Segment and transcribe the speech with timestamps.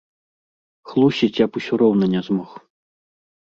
[0.93, 2.59] Хлусіць я б усё роўна не змог.